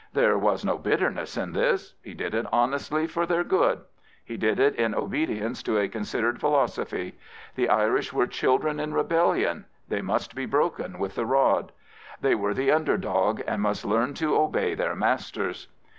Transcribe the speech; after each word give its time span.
There 0.13 0.35
was 0.35 0.65
no 0.65 0.79
bitterness 0.79 1.37
in 1.37 1.51
this. 1.51 1.93
He 2.01 2.15
did 2.15 2.33
it 2.33 2.47
honestly 2.51 3.05
for 3.05 3.27
their 3.27 3.43
good. 3.43 3.81
He 4.25 4.35
did 4.35 4.59
it 4.59 4.73
in 4.77 4.95
obedience 4.95 5.61
to 5.61 5.77
a 5.77 5.87
considered 5.87 6.39
philosophy. 6.39 7.19
The 7.53 7.69
Irish 7.69 8.11
were 8.11 8.25
children 8.25 8.79
in 8.79 8.95
rebellion: 8.95 9.65
they 9.89 10.01
must 10.01 10.33
be 10.33 10.47
broken 10.47 10.97
with 10.97 11.13
the 11.13 11.27
rod. 11.27 11.71
They 12.19 12.33
were 12.33 12.55
the 12.55 12.71
under 12.71 12.97
dog 12.97 13.43
and 13.45 13.61
must 13.61 13.85
learn 13.85 14.15
to 14.15 14.35
obey 14.35 14.73
their 14.73 14.95
masters. 14.95 15.67